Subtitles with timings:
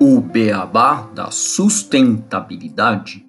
[0.00, 3.26] O beabá da sustentabilidade.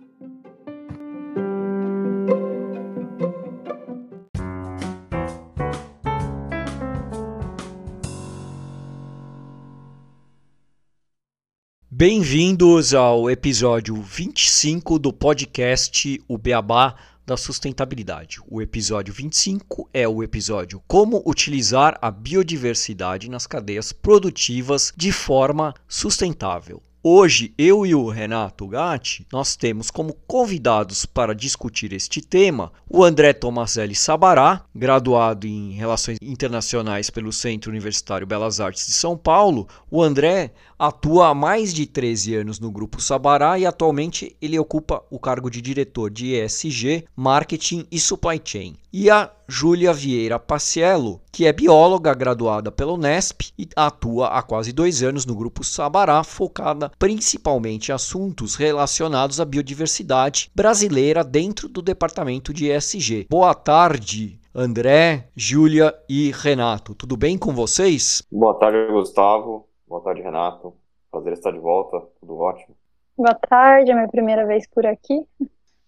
[11.92, 16.96] Bem-vindos ao episódio 25 do podcast O Beabá
[17.26, 18.40] da Sustentabilidade.
[18.48, 25.74] O episódio 25 é o episódio Como utilizar a biodiversidade nas cadeias produtivas de forma
[25.88, 26.82] sustentável.
[27.06, 33.04] Hoje, eu e o Renato Gatti, nós temos como convidados para discutir este tema o
[33.04, 39.68] André Tomazelli Sabará, graduado em Relações Internacionais pelo Centro Universitário Belas Artes de São Paulo.
[39.92, 40.54] O André
[40.86, 45.50] atua há mais de 13 anos no Grupo Sabará e atualmente ele ocupa o cargo
[45.50, 48.76] de diretor de ESG, Marketing e Supply Chain.
[48.92, 54.74] E a Júlia Vieira Paciello, que é bióloga graduada pela Unesp e atua há quase
[54.74, 61.82] dois anos no Grupo Sabará, focada principalmente em assuntos relacionados à biodiversidade brasileira dentro do
[61.82, 63.28] departamento de ESG.
[63.30, 66.94] Boa tarde, André, Júlia e Renato.
[66.94, 68.22] Tudo bem com vocês?
[68.30, 69.72] Boa tarde, Gustavo.
[69.94, 70.74] Boa tarde, Renato.
[71.12, 72.02] Prazer estar de volta.
[72.20, 72.76] Tudo ótimo.
[73.16, 75.22] Boa tarde, é minha primeira vez por aqui.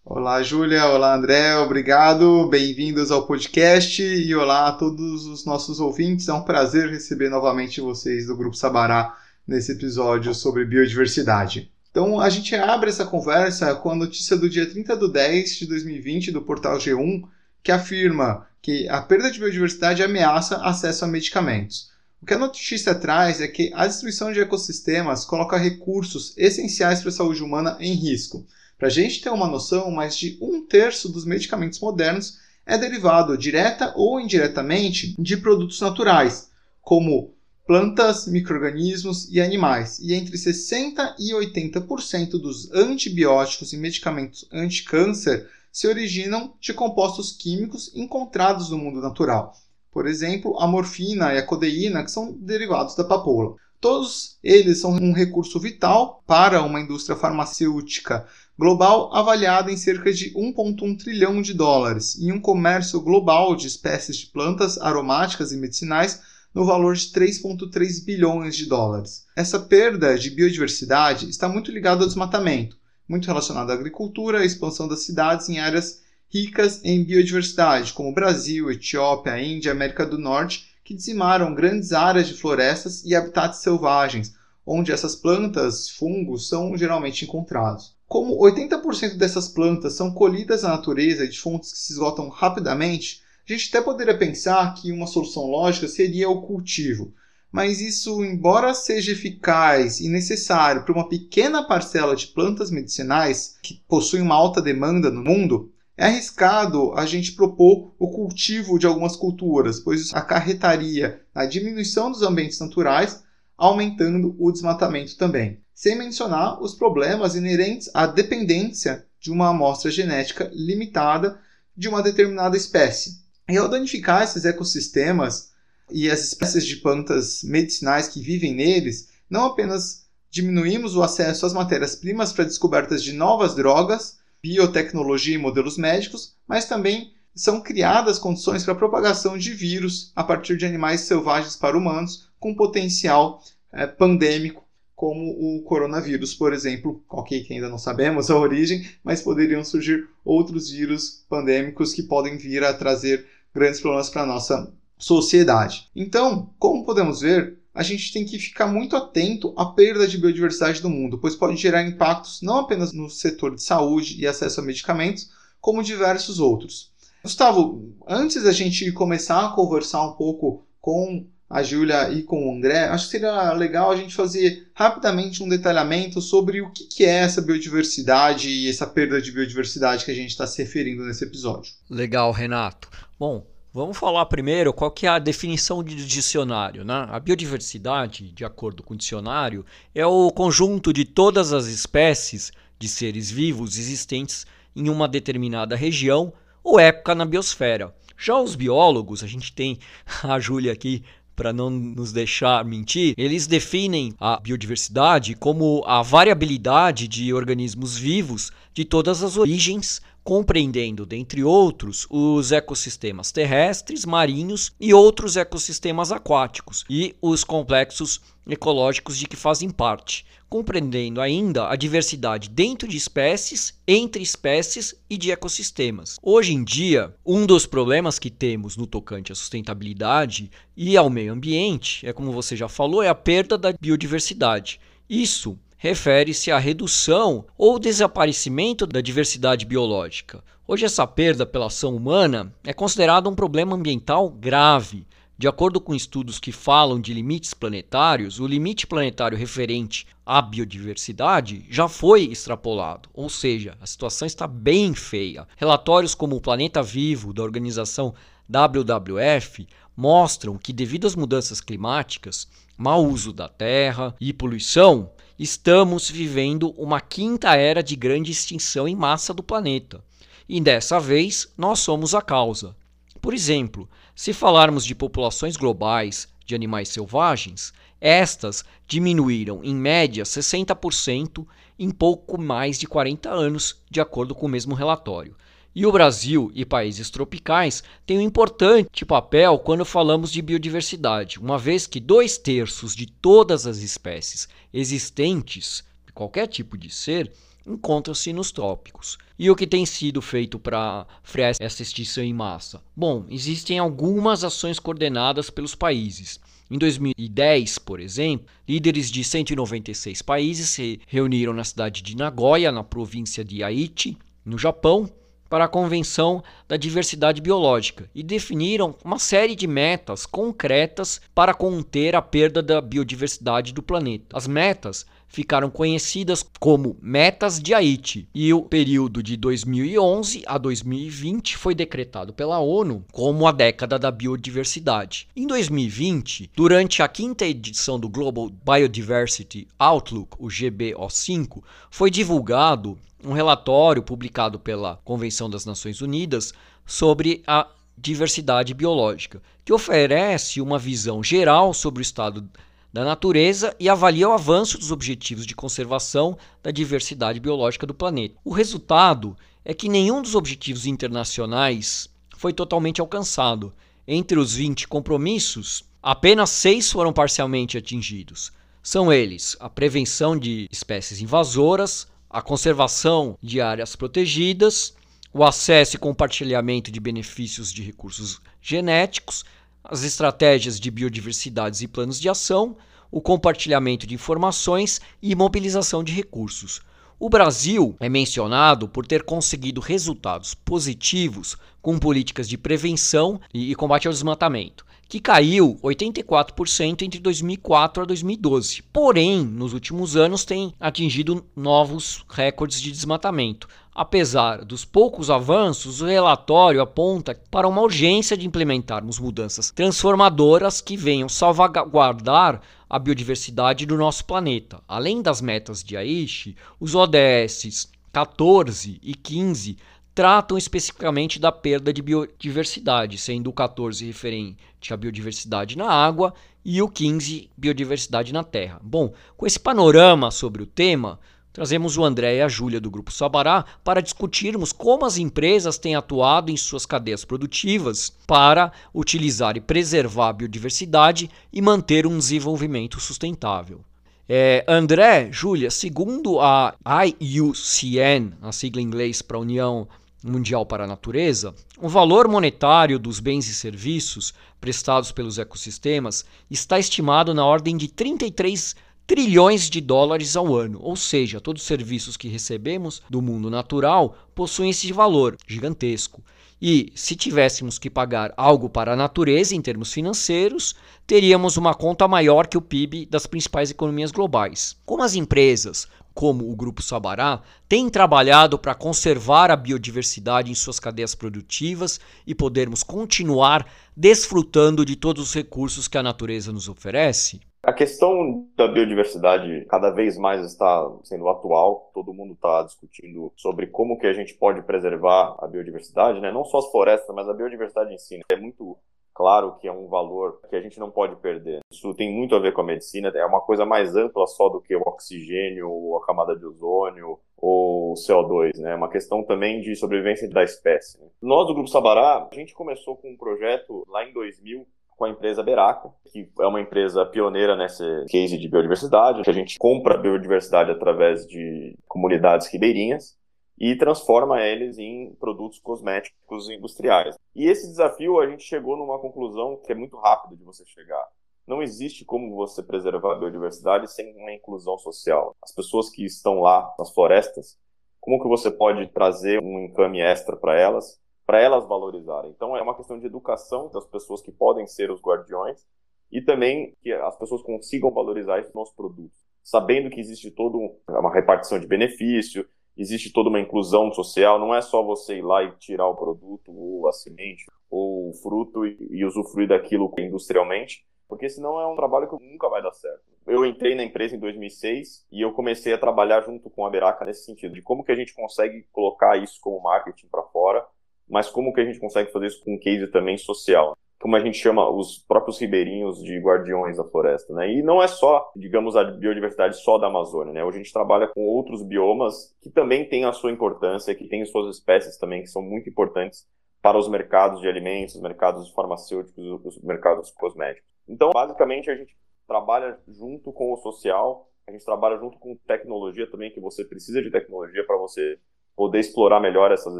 [0.05, 0.85] Olá, Júlia.
[0.85, 1.57] Olá, André.
[1.57, 2.47] Obrigado.
[2.47, 6.27] Bem-vindos ao podcast e olá a todos os nossos ouvintes.
[6.27, 9.17] É um prazer receber novamente vocês do Grupo Sabará
[9.47, 11.71] nesse episódio sobre biodiversidade.
[11.89, 15.65] Então, a gente abre essa conversa com a notícia do dia 30 de 10 de
[15.65, 17.23] 2020 do portal G1,
[17.63, 21.94] que afirma que a perda de biodiversidade ameaça acesso a medicamentos.
[22.21, 27.09] O que a notícia traz é que a destruição de ecossistemas coloca recursos essenciais para
[27.09, 28.45] a saúde humana em risco.
[28.77, 33.37] Para a gente ter uma noção, mais de um terço dos medicamentos modernos é derivado,
[33.37, 36.49] direta ou indiretamente, de produtos naturais,
[36.81, 37.33] como
[37.65, 39.99] plantas, microrganismos e animais.
[39.99, 47.91] E entre 60% e 80% dos antibióticos e medicamentos anti-câncer se originam de compostos químicos
[47.95, 49.55] encontrados no mundo natural.
[49.95, 53.55] Por exemplo, a morfina e a codeína, que são derivados da papoula.
[53.79, 58.25] Todos eles são um recurso vital para uma indústria farmacêutica
[58.59, 64.17] global avaliada em cerca de 1,1 trilhão de dólares e um comércio global de espécies
[64.17, 66.19] de plantas aromáticas e medicinais
[66.53, 69.25] no valor de 3,3 bilhões de dólares.
[69.33, 72.77] Essa perda de biodiversidade está muito ligada ao desmatamento,
[73.07, 76.03] muito relacionada à agricultura, à expansão das cidades em áreas
[76.35, 82.33] ricas em biodiversidade, como Brasil, Etiópia, Índia, América do Norte, que dizimaram grandes áreas de
[82.33, 84.35] florestas e habitats selvagens,
[84.67, 87.95] onde essas plantas, fungos, são geralmente encontrados.
[88.05, 93.53] Como 80% dessas plantas são colhidas na natureza de fontes que se esgotam rapidamente, a
[93.53, 97.13] gente até poderia pensar que uma solução lógica seria o cultivo.
[97.49, 103.81] Mas isso, embora seja eficaz e necessário para uma pequena parcela de plantas medicinais que
[103.87, 109.15] possuem uma alta demanda no mundo, é arriscado a gente propor o cultivo de algumas
[109.15, 113.23] culturas, pois isso acarretaria na diminuição dos ambientes naturais,
[113.57, 120.49] aumentando o desmatamento também sem mencionar os problemas inerentes à dependência de uma amostra genética
[120.53, 121.37] limitada
[121.75, 123.19] de uma determinada espécie.
[123.49, 125.49] E ao danificar esses ecossistemas
[125.91, 131.53] e as espécies de plantas medicinais que vivem neles, não apenas diminuímos o acesso às
[131.53, 138.63] matérias-primas para descobertas de novas drogas, biotecnologia e modelos médicos, mas também são criadas condições
[138.63, 143.41] para a propagação de vírus a partir de animais selvagens para humanos com potencial
[143.73, 144.63] é, pandêmico
[144.95, 150.07] como o coronavírus, por exemplo, ok, que ainda não sabemos a origem, mas poderiam surgir
[150.23, 155.89] outros vírus pandêmicos que podem vir a trazer grandes problemas para a nossa sociedade.
[155.93, 160.81] Então, como podemos ver, a gente tem que ficar muito atento à perda de biodiversidade
[160.81, 164.63] do mundo, pois pode gerar impactos não apenas no setor de saúde e acesso a
[164.63, 166.93] medicamentos, como diversos outros.
[167.21, 172.55] Gustavo, antes da gente começar a conversar um pouco com a Júlia e com o
[172.55, 177.19] André, acho que seria legal a gente fazer rapidamente um detalhamento sobre o que é
[177.19, 181.73] essa biodiversidade e essa perda de biodiversidade que a gente está se referindo nesse episódio.
[181.89, 182.89] Legal, Renato.
[183.19, 183.45] Bom,
[183.75, 186.85] vamos falar primeiro qual que é a definição de dicionário.
[186.85, 187.07] Né?
[187.09, 192.87] A biodiversidade, de acordo com o dicionário, é o conjunto de todas as espécies de
[192.87, 196.31] seres vivos existentes em uma determinada região
[196.63, 197.93] ou época na biosfera.
[198.17, 199.77] Já os biólogos, a gente tem
[200.23, 201.03] a Júlia aqui
[201.35, 208.53] para não nos deixar mentir, eles definem a biodiversidade como a variabilidade de organismos vivos
[208.73, 216.83] de todas as origens compreendendo, dentre outros, os ecossistemas terrestres, marinhos e outros ecossistemas aquáticos
[216.89, 223.79] e os complexos ecológicos de que fazem parte, compreendendo ainda a diversidade dentro de espécies,
[223.87, 226.17] entre espécies e de ecossistemas.
[226.23, 231.33] Hoje em dia, um dos problemas que temos no tocante à sustentabilidade e ao meio
[231.33, 234.79] ambiente, é como você já falou, é a perda da biodiversidade.
[235.07, 240.43] Isso refere-se à redução ou desaparecimento da diversidade biológica.
[240.67, 245.05] Hoje, essa perda pela ação humana é considerada um problema ambiental grave.
[245.37, 251.65] De acordo com estudos que falam de limites planetários, o limite planetário referente à biodiversidade
[251.69, 255.45] já foi extrapolado, ou seja, a situação está bem feia.
[255.57, 258.15] Relatórios como o Planeta Vivo, da organização
[258.49, 262.47] WWF, mostram que, devido às mudanças climáticas,
[262.77, 268.95] mau uso da terra e poluição, estamos vivendo uma quinta era de grande extinção em
[268.95, 270.03] massa do planeta.
[270.47, 272.75] E dessa vez, nós somos a causa.
[273.21, 281.45] Por exemplo, se falarmos de populações globais de animais selvagens, estas diminuíram em média 60%
[281.77, 285.35] em pouco mais de 40 anos, de acordo com o mesmo relatório.
[285.77, 291.57] E o Brasil e países tropicais têm um importante papel quando falamos de biodiversidade, uma
[291.57, 297.29] vez que dois terços de todas as espécies existentes, de qualquer tipo de ser,
[297.67, 299.17] encontram-se nos trópicos.
[299.37, 302.81] E o que tem sido feito para frear essa extinção em massa?
[302.95, 306.39] Bom, existem algumas ações coordenadas pelos países.
[306.71, 312.81] Em 2010, por exemplo, líderes de 196 países se reuniram na cidade de Nagoya, na
[312.81, 315.11] província de Aichi, no Japão,
[315.55, 322.13] para a Convenção da Diversidade Biológica e definiram uma série de metas concretas para conter
[322.13, 324.35] a perda da biodiversidade do planeta.
[324.35, 331.55] As metas ficaram conhecidas como Metas de Haiti, e o período de 2011 a 2020
[331.55, 335.29] foi decretado pela ONU como a década da biodiversidade.
[335.33, 343.33] Em 2020, durante a quinta edição do Global Biodiversity Outlook, o GBO5, foi divulgado um
[343.33, 346.53] relatório publicado pela Convenção das Nações Unidas
[346.85, 347.67] sobre a
[347.97, 352.47] diversidade biológica, que oferece uma visão geral sobre o estado
[352.93, 358.35] da natureza e avalia o avanço dos objetivos de conservação da diversidade biológica do planeta.
[358.43, 359.35] O resultado
[359.65, 363.73] é que nenhum dos objetivos internacionais foi totalmente alcançado.
[364.07, 368.51] Entre os 20 compromissos, apenas seis foram parcialmente atingidos.
[368.83, 374.93] São eles a prevenção de espécies invasoras, a conservação de áreas protegidas,
[375.33, 379.45] o acesso e compartilhamento de benefícios de recursos genéticos,
[379.81, 382.75] as estratégias de biodiversidades e planos de ação,
[383.09, 386.81] o compartilhamento de informações e mobilização de recursos.
[387.17, 394.07] O Brasil é mencionado por ter conseguido resultados positivos com políticas de prevenção e combate
[394.07, 398.83] ao desmatamento que caiu 84% entre 2004 a 2012.
[398.91, 403.67] Porém, nos últimos anos tem atingido novos recordes de desmatamento.
[403.93, 410.97] Apesar dos poucos avanços, o relatório aponta para uma urgência de implementarmos mudanças transformadoras que
[410.97, 414.81] venham salvaguardar a biodiversidade do nosso planeta.
[414.85, 419.77] Além das metas de Aichi, os ODS 14 e 15
[420.13, 424.57] tratam especificamente da perda de biodiversidade, sendo o 14 referente
[424.93, 428.79] à biodiversidade na água e o 15 biodiversidade na terra.
[428.83, 431.19] Bom, com esse panorama sobre o tema,
[431.53, 435.95] trazemos o André e a Júlia do Grupo Sabará para discutirmos como as empresas têm
[435.95, 442.99] atuado em suas cadeias produtivas para utilizar e preservar a biodiversidade e manter um desenvolvimento
[442.99, 443.81] sustentável.
[444.27, 446.73] É, André, Júlia, segundo a
[447.19, 449.87] IUCN, a sigla em inglês para a União
[450.23, 454.33] Mundial para a Natureza, o valor monetário dos bens e serviços
[454.65, 460.95] prestados pelos ecossistemas está estimado na ordem de 33 trilhões de dólares ao ano, ou
[460.95, 466.23] seja, todos os serviços que recebemos do mundo natural possuem esse valor gigantesco.
[466.59, 470.73] E se tivéssemos que pagar algo para a natureza em termos financeiros,
[471.05, 474.75] teríamos uma conta maior que o PIB das principais economias globais.
[474.83, 480.79] Como as empresas como o Grupo Sabará, tem trabalhado para conservar a biodiversidade em suas
[480.79, 487.41] cadeias produtivas e podermos continuar desfrutando de todos os recursos que a natureza nos oferece?
[487.61, 491.89] A questão da biodiversidade cada vez mais está sendo atual.
[491.95, 496.31] Todo mundo está discutindo sobre como que a gente pode preservar a biodiversidade, né?
[496.31, 498.17] Não só as florestas, mas a biodiversidade em si.
[498.17, 498.23] Né?
[498.29, 498.77] É muito
[499.15, 501.61] Claro que é um valor que a gente não pode perder.
[501.71, 504.59] Isso tem muito a ver com a medicina, é uma coisa mais ampla só do
[504.59, 508.73] que o oxigênio, ou a camada de ozônio, ou CO2, né?
[508.73, 510.99] É uma questão também de sobrevivência da espécie.
[510.99, 511.07] Né?
[511.21, 514.67] Nós do Grupo Sabará, a gente começou com um projeto lá em 2000
[514.97, 519.33] com a empresa Beraca, que é uma empresa pioneira nesse case de biodiversidade, que a
[519.33, 523.17] gente compra biodiversidade através de comunidades ribeirinhas
[523.57, 527.17] e transforma eles em produtos cosméticos industriais.
[527.33, 531.05] E esse desafio a gente chegou numa conclusão que é muito rápido de você chegar.
[531.47, 535.35] Não existe como você preservar a biodiversidade sem uma inclusão social.
[535.41, 537.57] As pessoas que estão lá nas florestas,
[538.01, 542.31] como que você pode trazer um encame extra para elas, para elas valorizarem?
[542.31, 545.65] Então é uma questão de educação das pessoas que podem ser os guardiões
[546.11, 550.57] e também que as pessoas consigam valorizar esses nossos produtos, sabendo que existe toda
[550.87, 555.43] uma repartição de benefício, existe toda uma inclusão social, não é só você ir lá
[555.43, 560.85] e tirar o produto, ou a semente, ou o fruto e, e usufruir daquilo industrialmente,
[561.07, 563.01] porque senão é um trabalho que nunca vai dar certo.
[563.27, 567.05] Eu entrei na empresa em 2006 e eu comecei a trabalhar junto com a Beraca
[567.05, 570.65] nesse sentido, de como que a gente consegue colocar isso como marketing para fora,
[571.07, 573.75] mas como que a gente consegue fazer isso com um case também social
[574.05, 577.51] como a gente chama os próprios ribeirinhos de guardiões da floresta, né?
[577.51, 580.43] E não é só, digamos, a biodiversidade só da Amazônia, né?
[580.43, 584.23] Hoje a gente trabalha com outros biomas que também têm a sua importância, que têm
[584.23, 586.27] suas espécies também que são muito importantes
[586.61, 590.69] para os mercados de alimentos, os mercados farmacêuticos, os mercados cosméticos.
[590.87, 591.97] Então, basicamente, a gente
[592.27, 597.01] trabalha junto com o social, a gente trabalha junto com tecnologia também, que você precisa
[597.01, 598.19] de tecnologia para você
[598.55, 599.75] poder explorar melhor essas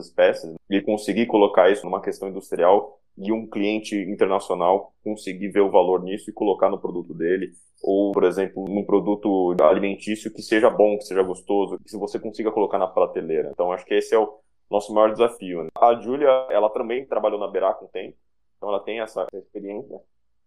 [0.03, 5.71] espécies e conseguir colocar isso numa questão industrial e um cliente internacional conseguir ver o
[5.71, 10.69] valor nisso e colocar no produto dele, ou, por exemplo, num produto alimentício que seja
[10.69, 13.49] bom, que seja gostoso, que você consiga colocar na prateleira.
[13.51, 15.63] Então, acho que esse é o nosso maior desafio.
[15.63, 15.69] Né?
[15.77, 18.17] A Júlia, ela também trabalhou na Berá com tempo,
[18.57, 19.99] então ela tem essa experiência.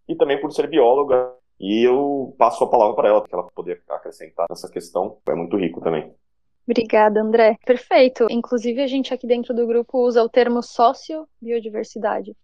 [0.09, 3.83] E também por ser bióloga, e eu passo a palavra para ela, que ela poder
[3.89, 5.19] acrescentar nessa questão.
[5.29, 6.13] É muito rico também.
[6.67, 7.57] Obrigada, André.
[7.65, 8.27] Perfeito.
[8.31, 12.37] Inclusive, a gente aqui dentro do grupo usa o termo sócio-biodiversidade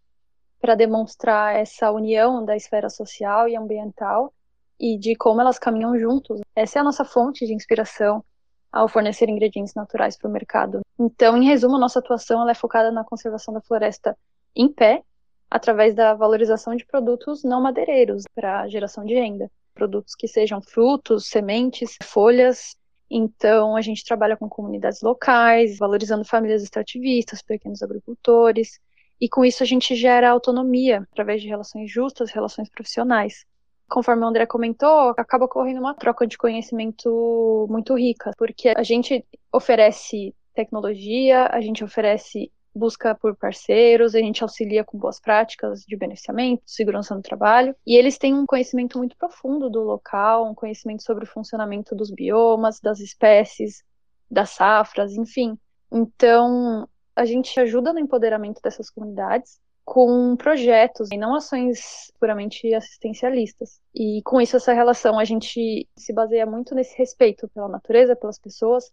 [0.65, 4.33] para demonstrar essa união da esfera social e ambiental
[4.81, 6.41] e de como elas caminham juntos.
[6.57, 8.25] Essa é a nossa fonte de inspiração
[8.73, 10.81] ao fornecer ingredientes naturais para o mercado.
[10.99, 14.17] Então, em resumo, nossa atuação é focada na conservação da floresta
[14.57, 15.03] em pé,
[15.51, 19.51] através da valorização de produtos não madeireiros para geração de renda.
[19.75, 22.75] Produtos que sejam frutos, sementes, folhas.
[23.11, 28.81] Então, a gente trabalha com comunidades locais, valorizando famílias extrativistas, pequenos agricultores,
[29.25, 33.47] e com isso a gente gera autonomia através de relações justas, relações profissionais.
[33.89, 39.25] Conforme o André comentou, acaba ocorrendo uma troca de conhecimento muito rica, porque a gente
[39.51, 45.97] oferece tecnologia, a gente oferece busca por parceiros, a gente auxilia com boas práticas de
[45.97, 51.03] beneficiamento, segurança no trabalho, e eles têm um conhecimento muito profundo do local, um conhecimento
[51.03, 53.83] sobre o funcionamento dos biomas, das espécies,
[54.31, 55.59] das safras, enfim.
[55.91, 63.79] Então, a gente ajuda no empoderamento dessas comunidades com projetos e não ações puramente assistencialistas.
[63.95, 68.39] E com isso, essa relação, a gente se baseia muito nesse respeito pela natureza, pelas
[68.39, 68.91] pessoas,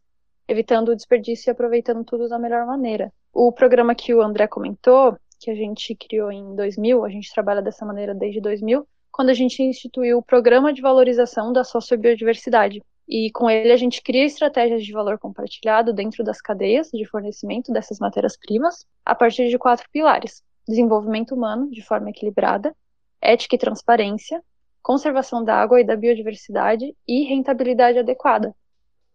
[0.47, 3.11] evitando o desperdício e aproveitando tudo da melhor maneira.
[3.33, 7.61] O programa que o André comentou, que a gente criou em 2000, a gente trabalha
[7.61, 12.81] dessa maneira desde 2000, quando a gente instituiu o Programa de Valorização da Sociobiodiversidade,
[13.13, 17.69] e com ele a gente cria estratégias de valor compartilhado dentro das cadeias de fornecimento
[17.69, 22.73] dessas matérias-primas, a partir de quatro pilares: desenvolvimento humano de forma equilibrada,
[23.21, 24.41] ética e transparência,
[24.81, 26.95] conservação da água e da biodiversidade.
[27.05, 28.55] E rentabilidade adequada.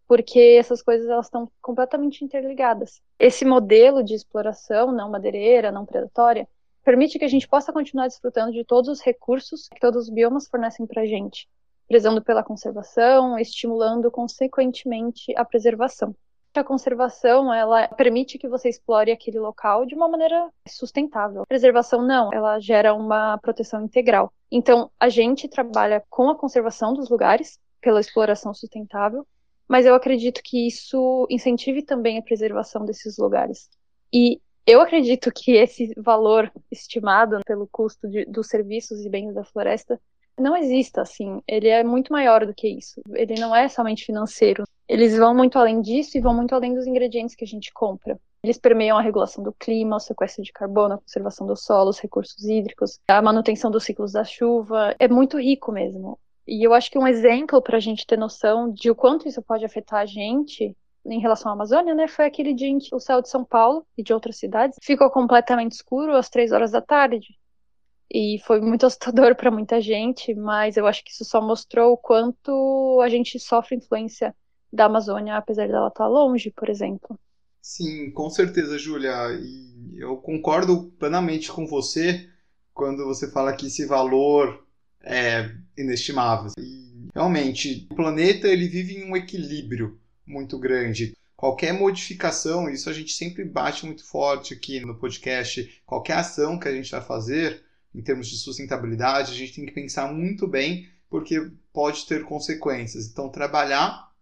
[0.07, 3.01] Porque essas coisas elas estão completamente interligadas.
[3.19, 6.47] Esse modelo de exploração não madeireira, não predatória,
[6.85, 10.47] permite que a gente possa continuar desfrutando de todos os recursos que todos os biomas
[10.47, 11.49] fornecem para a gente,
[11.89, 16.15] prezando pela conservação, estimulando consequentemente a preservação.
[16.55, 21.43] A conservação, ela permite que você explore aquele local de uma maneira sustentável.
[21.43, 24.33] A preservação não, ela gera uma proteção integral.
[24.51, 29.27] Então, a gente trabalha com a conservação dos lugares pela exploração sustentável,
[29.69, 33.69] mas eu acredito que isso incentive também a preservação desses lugares.
[34.11, 39.45] E eu acredito que esse valor estimado pelo custo de, dos serviços e bens da
[39.45, 40.01] floresta
[40.39, 41.41] não exista, assim.
[41.47, 43.01] Ele é muito maior do que isso.
[43.15, 44.65] Ele não é somente financeiro.
[44.89, 48.19] Eles vão muito além disso e vão muito além dos ingredientes que a gente compra.
[48.43, 51.99] Eles permeiam a regulação do clima, o sequestro de carbono, a conservação do solo, os
[51.99, 54.95] recursos hídricos, a manutenção dos ciclos da chuva.
[54.99, 56.19] É muito rico mesmo.
[56.47, 59.43] E eu acho que um exemplo para a gente ter noção de o quanto isso
[59.43, 63.01] pode afetar a gente em relação à Amazônia, né, foi aquele dia em que o
[63.01, 66.81] céu de São Paulo e de outras cidades ficou completamente escuro às três horas da
[66.81, 67.37] tarde.
[68.17, 71.99] E foi muito assustador para muita gente, mas eu acho que isso só mostrou o
[71.99, 74.35] quanto a gente sofre influência
[74.73, 77.21] da Amazônia, apesar dela estar longe, por exemplo.
[77.61, 79.13] Sim, com certeza, Júlia.
[79.39, 82.27] E eu concordo plenamente com você
[82.73, 84.67] quando você fala que esse valor
[85.03, 86.53] é inestimável.
[86.59, 91.15] E realmente, o planeta ele vive em um equilíbrio muito grande.
[91.37, 96.67] Qualquer modificação, isso a gente sempre bate muito forte aqui no podcast, qualquer ação que
[96.67, 97.66] a gente vai fazer
[97.97, 103.07] em termos de sustentabilidade, a gente tem que pensar muito bem, porque pode ter consequências.
[103.07, 104.13] Então, trabalhar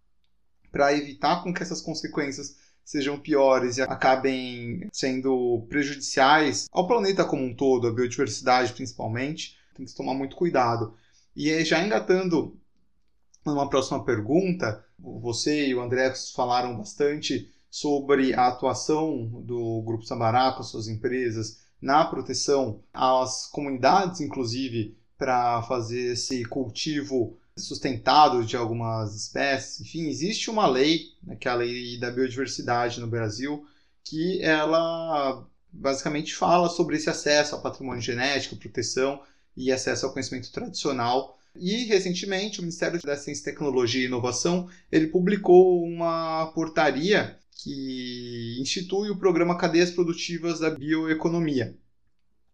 [0.71, 2.55] para evitar com que essas consequências
[2.85, 9.85] sejam piores e acabem sendo prejudiciais ao planeta como um todo, à biodiversidade principalmente, tem
[9.85, 10.95] que tomar muito cuidado.
[11.35, 12.57] E já engatando
[13.45, 20.53] numa próxima pergunta, você e o André falaram bastante sobre a atuação do Grupo Sambará
[20.53, 29.15] com suas empresas na proteção às comunidades, inclusive, para fazer esse cultivo sustentado de algumas
[29.15, 29.81] espécies.
[29.81, 33.65] Enfim, existe uma lei, né, que é a lei da biodiversidade no Brasil,
[34.03, 39.21] que ela basicamente fala sobre esse acesso ao patrimônio genético, proteção
[39.55, 41.37] e acesso ao conhecimento tradicional.
[41.55, 49.09] E recentemente o Ministério da Ciência, Tecnologia e Inovação ele publicou uma portaria que institui
[49.09, 51.77] o programa Cadeias Produtivas da Bioeconomia,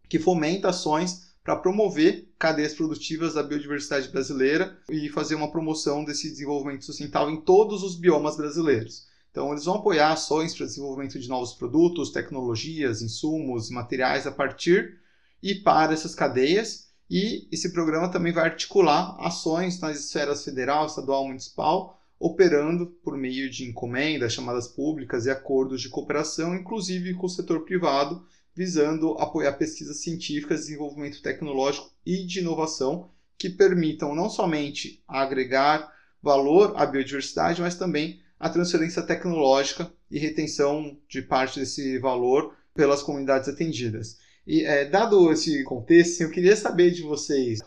[0.08, 6.29] que fomenta ações para promover cadeias produtivas da biodiversidade brasileira e fazer uma promoção desse
[6.29, 9.08] desenvolvimento sustentável em todos os biomas brasileiros.
[9.31, 15.00] Então, eles vão apoiar ações para desenvolvimento de novos produtos, tecnologias, insumos, materiais a partir
[15.41, 16.89] e para essas cadeias.
[17.10, 23.49] E esse programa também vai articular ações nas esferas federal, estadual, municipal, operando por meio
[23.49, 28.23] de encomendas, chamadas públicas e acordos de cooperação, inclusive com o setor privado,
[28.55, 33.09] visando apoiar pesquisas científicas, desenvolvimento tecnológico e de inovação
[33.39, 40.95] que permitam não somente agregar valor à biodiversidade, mas também a transferência tecnológica e retenção
[41.09, 44.19] de parte desse valor pelas comunidades atendidas.
[44.45, 47.59] E é, dado esse contexto, eu queria saber de vocês,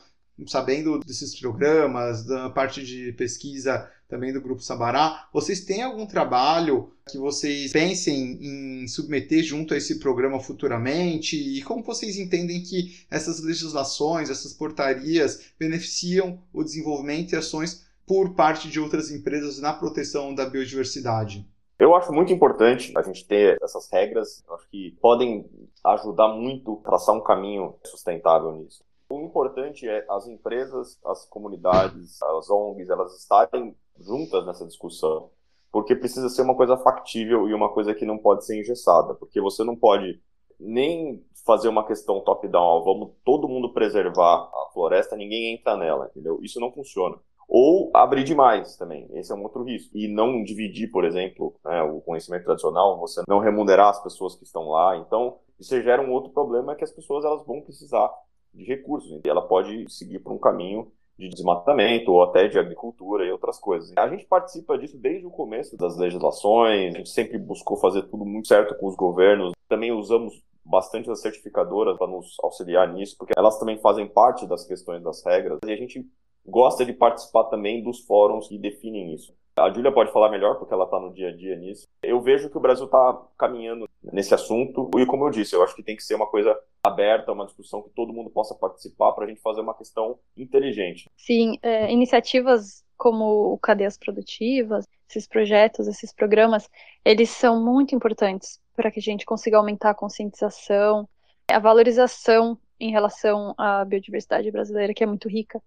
[0.46, 5.28] sabendo desses programas, da parte de pesquisa também do Grupo Sabará.
[5.32, 11.36] Vocês têm algum trabalho que vocês pensem em submeter junto a esse programa futuramente?
[11.36, 18.34] E como vocês entendem que essas legislações, essas portarias beneficiam o desenvolvimento e ações por
[18.34, 21.46] parte de outras empresas na proteção da biodiversidade?
[21.78, 25.44] Eu acho muito importante a gente ter essas regras, acho que podem
[25.84, 28.84] ajudar muito a traçar um caminho sustentável nisso.
[29.14, 35.30] O importante é as empresas, as comunidades, as ONGs, elas estarem juntas nessa discussão,
[35.70, 39.40] porque precisa ser uma coisa factível e uma coisa que não pode ser engessada, porque
[39.40, 40.20] você não pode
[40.58, 46.40] nem fazer uma questão top-down, vamos todo mundo preservar a floresta, ninguém entra nela, entendeu?
[46.42, 47.16] Isso não funciona.
[47.48, 49.96] Ou abrir demais também, esse é um outro risco.
[49.96, 54.42] E não dividir, por exemplo, né, o conhecimento tradicional, você não remunerar as pessoas que
[54.42, 54.96] estão lá.
[54.96, 58.10] Então, isso gera um outro problema que as pessoas elas vão precisar
[58.54, 59.20] de recursos.
[59.24, 63.58] E ela pode seguir por um caminho de desmatamento ou até de agricultura e outras
[63.58, 63.92] coisas.
[63.96, 68.24] A gente participa disso desde o começo das legislações, a gente sempre buscou fazer tudo
[68.24, 69.52] muito certo com os governos.
[69.68, 74.66] Também usamos bastante as certificadoras para nos auxiliar nisso, porque elas também fazem parte das
[74.66, 76.04] questões das regras e a gente
[76.46, 79.34] gosta de participar também dos fóruns que definem isso.
[79.56, 81.86] A Júlia pode falar melhor porque ela está no dia a dia nisso.
[82.02, 85.76] Eu vejo que o Brasil está caminhando nesse assunto e, como eu disse, eu acho
[85.76, 89.24] que tem que ser uma coisa aberta, uma discussão que todo mundo possa participar para
[89.24, 91.08] a gente fazer uma questão inteligente.
[91.16, 96.68] Sim, é, iniciativas como cadeias produtivas, esses projetos, esses programas,
[97.04, 101.08] eles são muito importantes para que a gente consiga aumentar a conscientização,
[101.48, 105.62] a valorização em relação à biodiversidade brasileira, que é muito rica.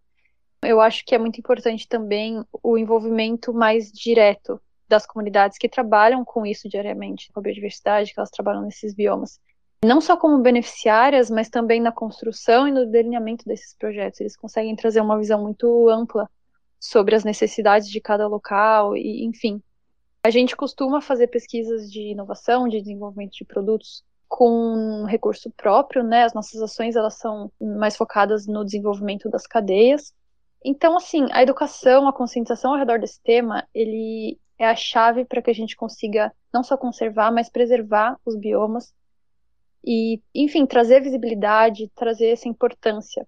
[0.63, 6.23] Eu acho que é muito importante também o envolvimento mais direto das comunidades que trabalham
[6.23, 9.39] com isso diariamente, com a biodiversidade, que elas trabalham nesses biomas.
[9.85, 14.19] Não só como beneficiárias, mas também na construção e no delineamento desses projetos.
[14.19, 16.29] Eles conseguem trazer uma visão muito ampla
[16.79, 19.61] sobre as necessidades de cada local e, enfim.
[20.23, 26.23] A gente costuma fazer pesquisas de inovação, de desenvolvimento de produtos com recurso próprio, né?
[26.23, 30.13] As nossas ações elas são mais focadas no desenvolvimento das cadeias.
[30.69, 35.41] Então, assim, a educação, a conscientização ao redor desse tema, ele é a chave para
[35.41, 38.93] que a gente consiga não só conservar, mas preservar os biomas
[39.81, 43.25] e, enfim, trazer visibilidade, trazer essa importância.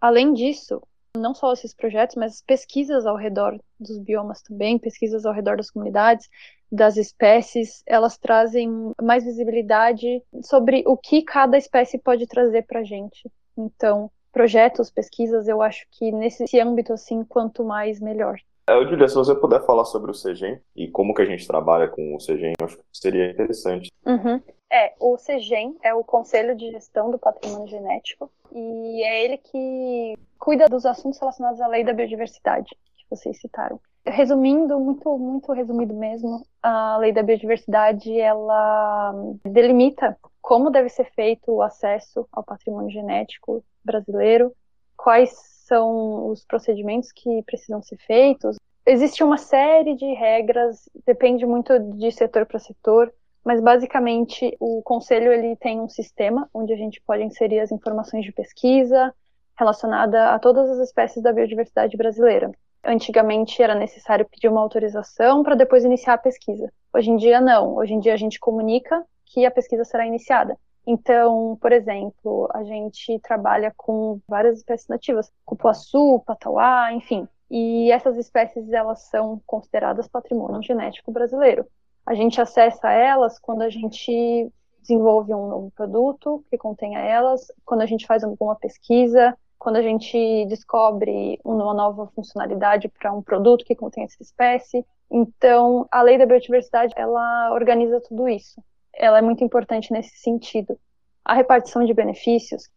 [0.00, 0.82] Além disso,
[1.16, 5.70] não só esses projetos, mas pesquisas ao redor dos biomas também, pesquisas ao redor das
[5.70, 6.28] comunidades,
[6.72, 12.84] das espécies, elas trazem mais visibilidade sobre o que cada espécie pode trazer para a
[12.84, 18.38] gente Então, projetos, pesquisas, eu acho que nesse âmbito, assim, quanto mais, melhor.
[18.68, 21.88] É, Julia, se você puder falar sobre o CGEM e como que a gente trabalha
[21.88, 23.90] com o CGEM, eu acho que seria interessante.
[24.04, 24.42] Uhum.
[24.70, 30.18] É, o CGEM é o Conselho de Gestão do Patrimônio Genético e é ele que
[30.38, 33.80] cuida dos assuntos relacionados à lei da biodiversidade, que vocês citaram.
[34.04, 39.14] Resumindo, muito, muito resumido mesmo, a lei da biodiversidade, ela
[39.46, 44.52] delimita como deve ser feito o acesso ao patrimônio genético brasileiro,
[44.96, 45.32] quais
[45.66, 48.56] são os procedimentos que precisam ser feitos.
[48.86, 53.12] Existe uma série de regras, depende muito de setor para setor,
[53.44, 58.24] mas basicamente o conselho ele tem um sistema onde a gente pode inserir as informações
[58.24, 59.14] de pesquisa
[59.58, 62.50] relacionada a todas as espécies da biodiversidade brasileira.
[62.84, 66.72] Antigamente era necessário pedir uma autorização para depois iniciar a pesquisa.
[66.94, 67.74] Hoje em dia não.
[67.76, 70.56] Hoje em dia a gente comunica que a pesquisa será iniciada.
[70.90, 77.28] Então, por exemplo, a gente trabalha com várias espécies nativas, cupuaçu, patauá, enfim.
[77.50, 81.66] E essas espécies elas são consideradas patrimônio genético brasileiro.
[82.06, 87.82] A gente acessa elas quando a gente desenvolve um novo produto que contenha elas, quando
[87.82, 93.62] a gente faz alguma pesquisa, quando a gente descobre uma nova funcionalidade para um produto
[93.62, 94.86] que contém essa espécie.
[95.10, 98.58] Então, a lei da biodiversidade, ela organiza tudo isso
[98.98, 100.78] ela é muito importante nesse sentido.
[101.24, 102.68] A repartição de benefícios,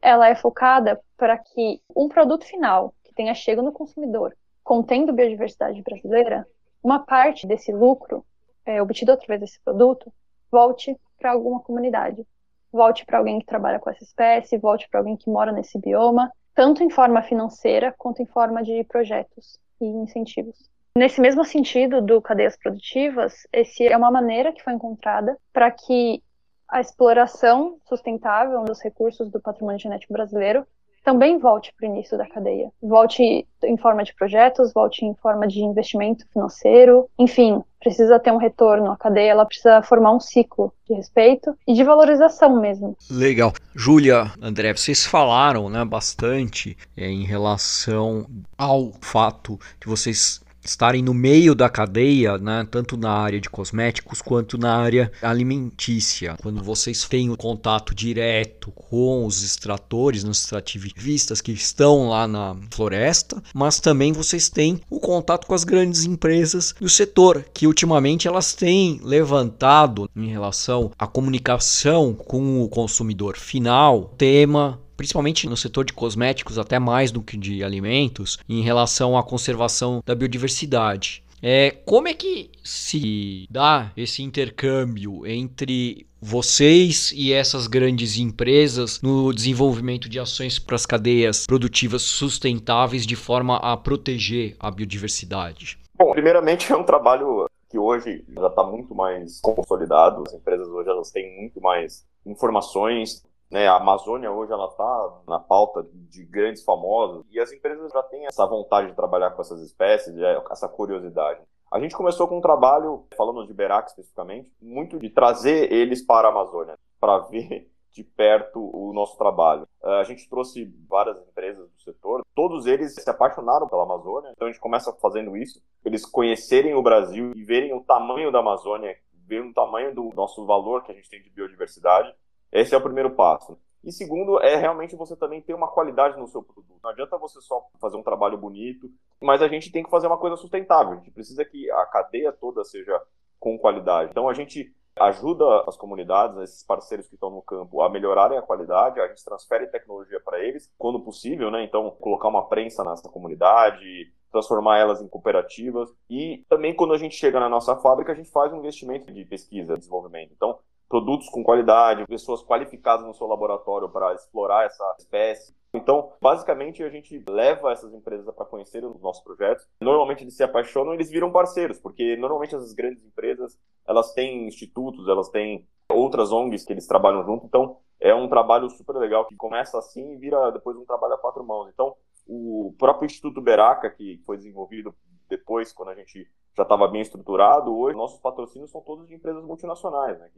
[0.00, 5.82] ela é focada para que um produto final que tenha chego no consumidor, contendo biodiversidade
[5.82, 6.46] brasileira,
[6.82, 8.24] uma parte desse lucro
[8.64, 10.12] é, obtido através desse produto
[10.50, 12.26] volte para alguma comunidade,
[12.72, 16.30] volte para alguém que trabalha com essa espécie, volte para alguém que mora nesse bioma,
[16.54, 20.70] tanto em forma financeira quanto em forma de projetos e incentivos.
[20.96, 26.22] Nesse mesmo sentido do cadeias produtivas, esse é uma maneira que foi encontrada para que
[26.68, 30.66] a exploração sustentável dos recursos do patrimônio genético brasileiro
[31.04, 32.70] também volte para o início da cadeia.
[32.82, 38.36] Volte em forma de projetos, volte em forma de investimento financeiro, enfim, precisa ter um
[38.36, 38.90] retorno.
[38.90, 42.96] A cadeia ela precisa formar um ciclo de respeito e de valorização mesmo.
[43.10, 43.52] Legal.
[43.74, 48.26] Júlia, André, vocês falaram né, bastante é, em relação
[48.58, 54.22] ao fato de vocês estarem no meio da cadeia, né, tanto na área de cosméticos
[54.22, 56.36] quanto na área alimentícia.
[56.40, 62.56] Quando vocês têm o contato direto com os extratores, os extrativistas que estão lá na
[62.70, 68.28] floresta, mas também vocês têm o contato com as grandes empresas do setor, que ultimamente
[68.28, 75.86] elas têm levantado em relação à comunicação com o consumidor final, tema principalmente no setor
[75.86, 81.24] de cosméticos, até mais do que de alimentos, em relação à conservação da biodiversidade.
[81.42, 89.32] É, como é que se dá esse intercâmbio entre vocês e essas grandes empresas no
[89.32, 95.78] desenvolvimento de ações para as cadeias produtivas sustentáveis de forma a proteger a biodiversidade?
[95.98, 100.24] Bom, primeiramente é um trabalho que hoje já está muito mais consolidado.
[100.26, 105.40] As empresas hoje elas têm muito mais informações, né, a Amazônia hoje ela está na
[105.40, 109.60] pauta de grandes famosos e as empresas já têm essa vontade de trabalhar com essas
[109.62, 110.14] espécies,
[110.50, 111.40] essa curiosidade.
[111.70, 116.28] A gente começou com um trabalho, falando de Berac especificamente, muito de trazer eles para
[116.28, 119.66] a Amazônia, para ver de perto o nosso trabalho.
[119.82, 124.46] Eh, a gente trouxe várias empresas do setor, todos eles se apaixonaram pela Amazônia, então
[124.46, 128.96] a gente começa fazendo isso, eles conhecerem o Brasil e verem o tamanho da Amazônia,
[129.26, 132.14] verem o tamanho do nosso valor que a gente tem de biodiversidade
[132.52, 133.58] esse é o primeiro passo.
[133.82, 136.80] E segundo, é realmente você também ter uma qualidade no seu produto.
[136.82, 140.18] Não adianta você só fazer um trabalho bonito, mas a gente tem que fazer uma
[140.18, 140.92] coisa sustentável.
[140.92, 143.00] A gente precisa que a cadeia toda seja
[143.38, 144.10] com qualidade.
[144.10, 148.42] Então a gente ajuda as comunidades, esses parceiros que estão no campo, a melhorarem a
[148.42, 151.64] qualidade, a gente transfere tecnologia para eles, quando possível, né?
[151.64, 155.88] Então, colocar uma prensa nessa comunidade, transformar elas em cooperativas.
[156.08, 159.24] E também, quando a gente chega na nossa fábrica, a gente faz um investimento de
[159.24, 160.32] pesquisa, desenvolvimento.
[160.34, 160.58] Então,
[160.90, 165.54] produtos com qualidade, pessoas qualificadas no seu laboratório para explorar essa espécie.
[165.72, 169.64] Então, basicamente, a gente leva essas empresas para conhecer os nossos projetos.
[169.80, 174.48] Normalmente eles se apaixonam e eles viram parceiros, porque normalmente as grandes empresas, elas têm
[174.48, 177.46] institutos, elas têm outras ONGs que eles trabalham junto.
[177.46, 181.18] Então, é um trabalho super legal que começa assim e vira depois um trabalho a
[181.18, 181.70] quatro mãos.
[181.72, 181.94] Então,
[182.26, 184.92] o próprio Instituto Beraca, que foi desenvolvido
[185.28, 189.44] depois, quando a gente já estava bem estruturado, hoje nossos patrocínios são todos de empresas
[189.44, 190.28] multinacionais, né,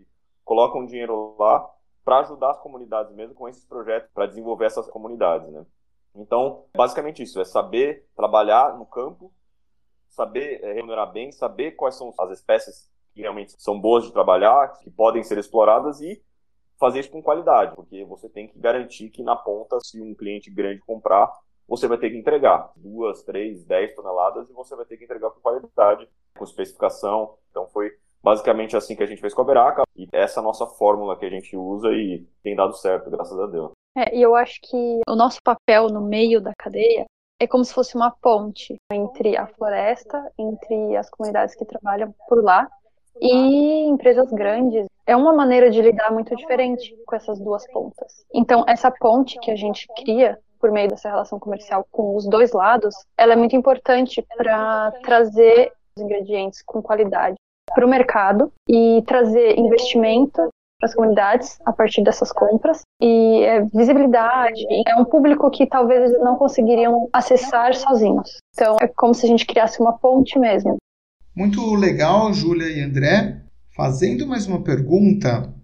[0.44, 1.68] colocam dinheiro lá
[2.04, 5.64] para ajudar as comunidades mesmo com esses projetos, para desenvolver essas comunidades, né?
[6.14, 9.32] Então, basicamente isso, é saber trabalhar no campo,
[10.08, 14.72] saber é, remunerar bem, saber quais são as espécies que realmente são boas de trabalhar,
[14.78, 16.22] que podem ser exploradas e
[16.78, 20.50] fazer isso com qualidade, porque você tem que garantir que na ponta, se um cliente
[20.50, 21.30] grande comprar,
[21.68, 25.30] você vai ter que entregar duas, três, dez toneladas e você vai ter que entregar
[25.30, 27.38] com qualidade, com especificação.
[27.50, 30.66] Então foi basicamente assim que a gente fez com a Veraca e essa é nossa
[30.66, 33.72] fórmula que a gente usa e tem dado certo, graças a Deus.
[33.96, 37.04] É, e eu acho que o nosso papel no meio da cadeia
[37.38, 42.42] é como se fosse uma ponte entre a floresta, entre as comunidades que trabalham por
[42.42, 42.68] lá
[43.20, 44.86] e empresas grandes.
[45.04, 48.24] É uma maneira de lidar muito diferente com essas duas pontas.
[48.32, 52.52] Então, essa ponte que a gente cria por meio dessa relação comercial com os dois
[52.52, 57.36] lados, ela é muito importante para trazer os ingredientes com qualidade
[57.74, 63.64] para o mercado e trazer investimento para as comunidades a partir dessas compras e é,
[63.66, 68.38] visibilidade é um público que talvez eles não conseguiriam acessar sozinhos.
[68.54, 70.76] Então é como se a gente criasse uma ponte mesmo.
[71.34, 73.42] Muito legal, Júlia e André.
[73.74, 75.54] Fazendo mais uma pergunta,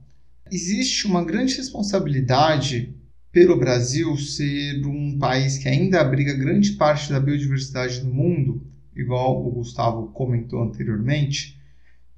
[0.50, 2.96] existe uma grande responsabilidade
[3.30, 8.62] pelo Brasil ser um país que ainda abriga grande parte da biodiversidade do mundo,
[8.96, 11.57] igual o Gustavo comentou anteriormente,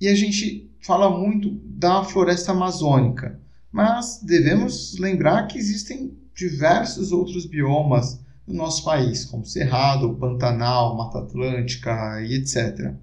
[0.00, 3.38] e a gente fala muito da floresta amazônica,
[3.70, 11.18] mas devemos lembrar que existem diversos outros biomas no nosso país, como Cerrado, Pantanal, Mata
[11.18, 12.94] Atlântica e etc.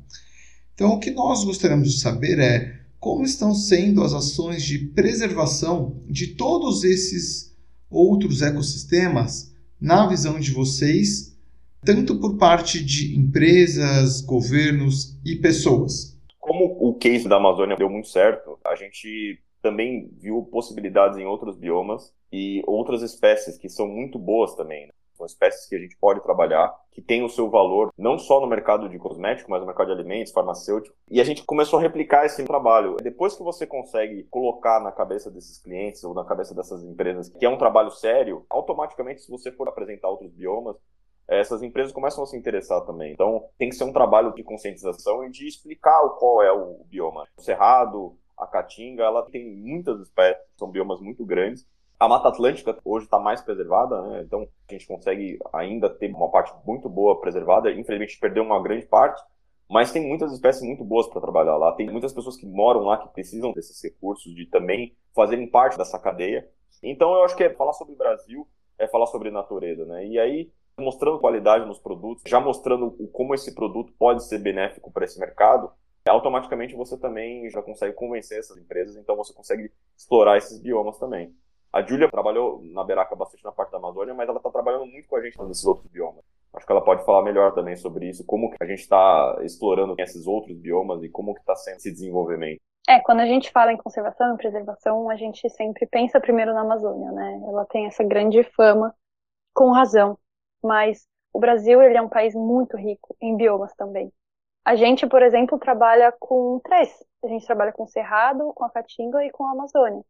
[0.74, 6.02] Então, o que nós gostaríamos de saber é como estão sendo as ações de preservação
[6.10, 7.56] de todos esses
[7.90, 11.36] outros ecossistemas na visão de vocês,
[11.86, 16.17] tanto por parte de empresas, governos e pessoas?
[16.48, 21.58] Como o case da Amazônia deu muito certo, a gente também viu possibilidades em outros
[21.58, 24.88] biomas e outras espécies que são muito boas também.
[24.88, 24.94] Né?
[25.18, 28.48] São espécies que a gente pode trabalhar, que têm o seu valor, não só no
[28.48, 30.96] mercado de cosmético, mas no mercado de alimentos, farmacêutico.
[31.12, 32.96] E a gente começou a replicar esse trabalho.
[33.02, 37.46] Depois que você consegue colocar na cabeça desses clientes ou na cabeça dessas empresas que
[37.46, 40.78] é um trabalho sério, automaticamente, se você for apresentar outros biomas,
[41.28, 43.14] essas empresas começam a se interessar também.
[43.14, 47.28] Então, tem que ser um trabalho de conscientização e de explicar qual é o bioma.
[47.38, 51.68] O Cerrado, a Caatinga, ela tem muitas espécies, são biomas muito grandes,
[52.00, 54.22] a Mata Atlântica hoje está mais preservada, né?
[54.22, 57.72] então a gente consegue ainda ter uma parte muito boa preservada.
[57.72, 59.20] Infelizmente, perdeu uma grande parte,
[59.68, 61.72] mas tem muitas espécies muito boas para trabalhar lá.
[61.72, 65.98] Tem muitas pessoas que moram lá que precisam desses recursos, de também fazerem parte dessa
[65.98, 66.48] cadeia.
[66.84, 70.06] Então, eu acho que é falar sobre o Brasil, é falar sobre natureza, né?
[70.06, 75.06] E aí, mostrando qualidade nos produtos, já mostrando como esse produto pode ser benéfico para
[75.06, 75.72] esse mercado,
[76.08, 81.34] automaticamente você também já consegue convencer essas empresas, então você consegue explorar esses biomas também.
[81.74, 85.08] A Júlia trabalhou na Beraca bastante na parte da Amazônia, mas ela está trabalhando muito
[85.08, 86.24] com a gente nesses outros biomas.
[86.54, 89.96] Acho que ela pode falar melhor também sobre isso, como que a gente está explorando
[90.00, 92.60] esses outros biomas e como que está sendo esse desenvolvimento.
[92.88, 96.62] É, quando a gente fala em conservação e preservação, a gente sempre pensa primeiro na
[96.62, 97.42] Amazônia, né?
[97.46, 98.96] Ela tem essa grande fama,
[99.54, 100.18] com razão,
[100.64, 104.12] mas o Brasil ele é um país muito rico em biomas também.
[104.66, 106.92] A gente, por exemplo, trabalha com três.
[107.24, 110.04] A gente trabalha com o Cerrado, com a Caatinga e com a Amazônia.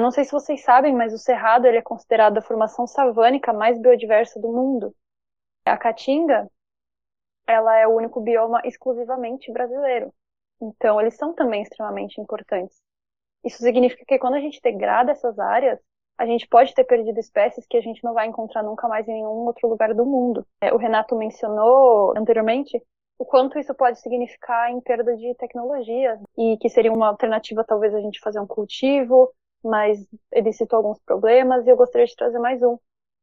[0.00, 3.78] Não sei se vocês sabem, mas o Cerrado ele é considerado a formação savânica mais
[3.78, 4.94] biodiversa do mundo.
[5.64, 6.50] A Caatinga,
[7.46, 10.12] ela é o único bioma exclusivamente brasileiro.
[10.60, 12.80] Então, eles são também extremamente importantes.
[13.44, 15.78] Isso significa que quando a gente degrada essas áreas,
[16.20, 19.14] a gente pode ter perdido espécies que a gente não vai encontrar nunca mais em
[19.14, 20.46] nenhum outro lugar do mundo.
[20.60, 22.78] É, o Renato mencionou anteriormente
[23.18, 27.94] o quanto isso pode significar em perda de tecnologia e que seria uma alternativa talvez
[27.94, 29.32] a gente fazer um cultivo
[29.64, 29.98] mas
[30.32, 32.78] ele citou alguns problemas e eu gostaria de trazer mais um,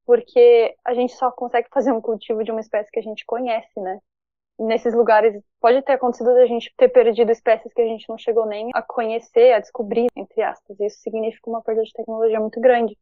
[0.05, 3.79] porque a gente só consegue fazer um cultivo de uma espécie que a gente conhece,
[3.79, 3.99] né?
[4.59, 8.45] Nesses lugares pode ter acontecido a gente ter perdido espécies que a gente não chegou
[8.45, 10.79] nem a conhecer, a descobrir, entre aspas.
[10.79, 12.97] Isso significa uma perda de tecnologia muito grande.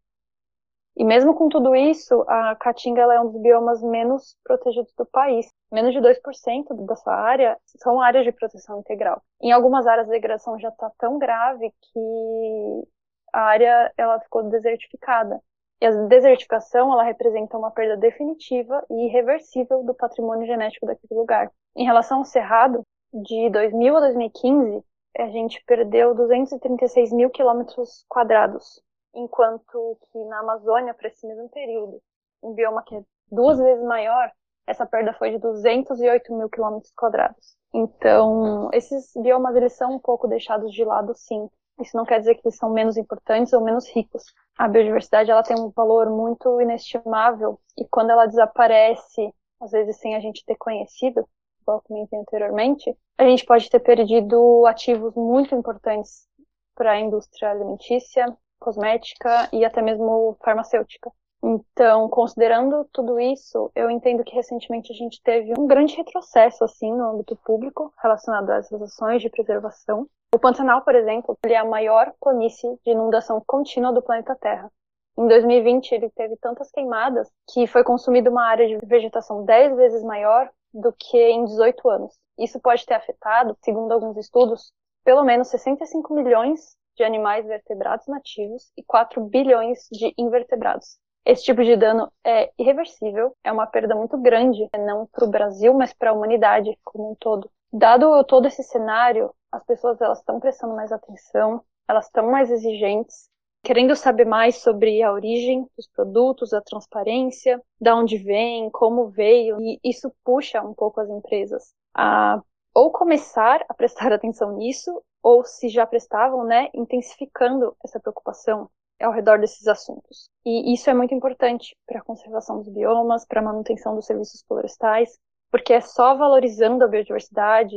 [0.98, 5.48] E mesmo com tudo isso, a caatinga é um dos biomas menos protegidos do país.
[5.72, 9.22] Menos de 2% da sua área são áreas de proteção integral.
[9.42, 12.88] Em algumas áreas a degradação já está tão grave que
[13.34, 15.42] a área ela ficou desertificada.
[15.86, 21.52] E a desertificação ela representa uma perda definitiva e irreversível do patrimônio genético daquele lugar.
[21.76, 22.82] Em relação ao cerrado,
[23.14, 24.84] de 2000 a 2015,
[25.16, 28.82] a gente perdeu 236 mil quilômetros quadrados,
[29.14, 32.02] enquanto que na Amazônia, para esse mesmo período,
[32.42, 34.32] um bioma que é duas vezes maior,
[34.66, 37.56] essa perda foi de 208 mil quilômetros quadrados.
[37.72, 41.48] Então, esses biomas eles são um pouco deixados de lado, sim,
[41.80, 44.24] isso não quer dizer que eles são menos importantes ou menos ricos.
[44.58, 50.16] A biodiversidade ela tem um valor muito inestimável e quando ela desaparece, às vezes sem
[50.16, 51.28] a gente ter conhecido,
[51.62, 56.28] igual comentei anteriormente, a gente pode ter perdido ativos muito importantes
[56.74, 58.26] para a indústria alimentícia,
[58.60, 61.12] cosmética e até mesmo farmacêutica.
[61.48, 66.92] Então, considerando tudo isso, eu entendo que recentemente a gente teve um grande retrocesso assim
[66.92, 70.10] no âmbito público relacionado a essas ações de preservação.
[70.34, 74.72] O Pantanal, por exemplo, ele é a maior planície de inundação contínua do planeta Terra.
[75.16, 80.04] Em 2020, ele teve tantas queimadas que foi consumida uma área de vegetação 10 vezes
[80.04, 82.16] maior do que em 18 anos.
[82.40, 88.72] Isso pode ter afetado, segundo alguns estudos, pelo menos 65 milhões de animais vertebrados nativos
[88.76, 90.98] e 4 bilhões de invertebrados.
[91.26, 95.74] Esse tipo de dano é irreversível, é uma perda muito grande, não para o Brasil,
[95.74, 97.50] mas para a humanidade como um todo.
[97.74, 103.28] Dado todo esse cenário, as pessoas elas estão prestando mais atenção, elas estão mais exigentes,
[103.64, 109.60] querendo saber mais sobre a origem dos produtos, a transparência, da onde vem, como veio,
[109.60, 112.40] e isso puxa um pouco as empresas a
[112.74, 118.70] ou começar a prestar atenção nisso, ou se já prestavam, né, intensificando essa preocupação
[119.02, 120.30] ao redor desses assuntos.
[120.46, 124.44] E isso é muito importante para a conservação dos biomas, para a manutenção dos serviços
[124.48, 125.18] florestais,
[125.52, 127.76] porque é só valorizando a biodiversidade,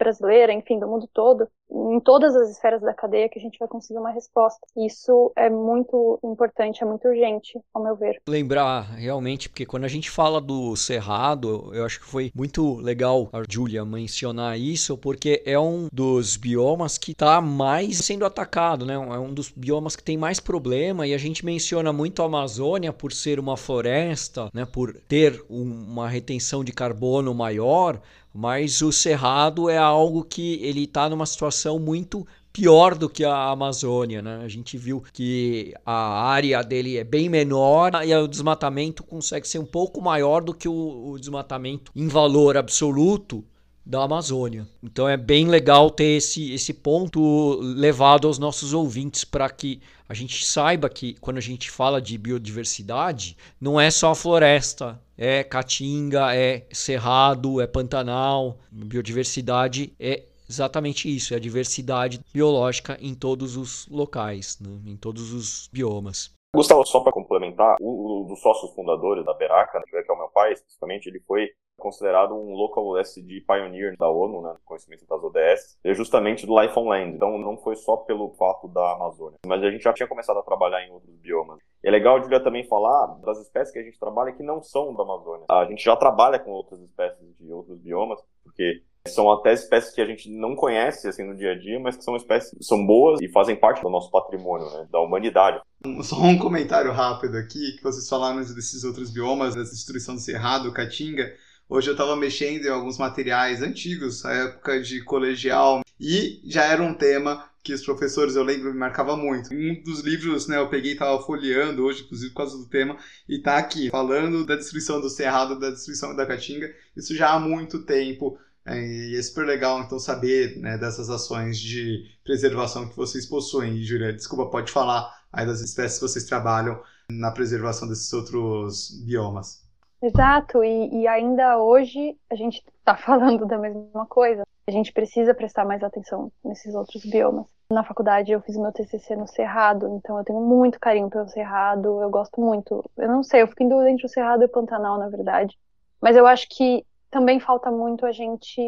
[0.00, 3.68] brasileira, enfim, do mundo todo, em todas as esferas da cadeia que a gente vai
[3.68, 4.58] conseguir uma resposta.
[4.76, 8.20] Isso é muito importante, é muito urgente, ao meu ver.
[8.26, 13.28] Lembrar realmente, porque quando a gente fala do cerrado, eu acho que foi muito legal
[13.32, 18.94] a Júlia mencionar isso, porque é um dos biomas que está mais sendo atacado, né?
[18.94, 22.92] É um dos biomas que tem mais problema e a gente menciona muito a Amazônia
[22.92, 24.64] por ser uma floresta, né?
[24.64, 28.00] Por ter uma retenção de carbono maior,
[28.32, 33.50] mas o Cerrado é algo que ele está numa situação muito pior do que a
[33.50, 34.40] Amazônia, né?
[34.42, 39.58] A gente viu que a área dele é bem menor e o desmatamento consegue ser
[39.58, 43.44] um pouco maior do que o, o desmatamento em valor absoluto
[43.84, 44.66] da Amazônia.
[44.82, 50.14] Então é bem legal ter esse, esse ponto levado aos nossos ouvintes para que a
[50.14, 56.34] gente saiba que quando a gente fala de biodiversidade, não é só floresta, é caatinga,
[56.34, 58.58] é cerrado, é pantanal.
[58.72, 64.80] Biodiversidade é exatamente isso, é a diversidade biológica em todos os locais, né?
[64.84, 66.34] em todos os biomas.
[66.56, 70.28] Gustavo, só para complementar, um dos sócios fundadores da Beraca, né, que é o meu
[70.30, 71.48] pai, especificamente, ele foi
[71.80, 76.78] considerado um Local SD Pioneer da ONU, né, conhecimento das ODS, é justamente do Life
[76.78, 77.16] on Land.
[77.16, 80.42] Então não foi só pelo fato da Amazônia, mas a gente já tinha começado a
[80.42, 81.58] trabalhar em outros biomas.
[81.82, 85.02] É legal, Julia, também falar das espécies que a gente trabalha que não são da
[85.02, 85.46] Amazônia.
[85.50, 90.00] A gente já trabalha com outras espécies de outros biomas, porque são até espécies que
[90.00, 92.86] a gente não conhece assim no dia a dia, mas que são espécies que são
[92.86, 95.60] boas e fazem parte do nosso patrimônio, né, da humanidade.
[96.02, 100.72] Só um comentário rápido aqui, que vocês falaram desses outros biomas, da destruição do Cerrado,
[100.72, 101.32] Caatinga.
[101.72, 106.82] Hoje eu estava mexendo em alguns materiais antigos, a época de colegial, e já era
[106.82, 109.54] um tema que os professores, eu lembro, me marcava muito.
[109.54, 112.96] Um dos livros, né, eu peguei e estava folheando hoje, inclusive por causa do tema,
[113.28, 117.38] e está aqui, falando da destruição do Cerrado, da destruição da Caatinga, isso já há
[117.38, 118.36] muito tempo.
[118.66, 118.76] É,
[119.10, 123.76] e é super legal, então, saber né, dessas ações de preservação que vocês possuem.
[123.76, 128.90] E, Júlia, desculpa, pode falar aí das espécies que vocês trabalham na preservação desses outros
[129.06, 129.69] biomas.
[130.02, 134.44] Exato, e, e ainda hoje a gente está falando da mesma coisa.
[134.66, 137.46] A gente precisa prestar mais atenção nesses outros biomas.
[137.70, 142.00] Na faculdade eu fiz meu TCC no Cerrado, então eu tenho muito carinho pelo Cerrado,
[142.02, 142.84] eu gosto muito.
[142.96, 145.56] Eu não sei, eu fico em dúvida entre o Cerrado e o Pantanal, na verdade.
[146.00, 148.60] Mas eu acho que também falta muito a gente,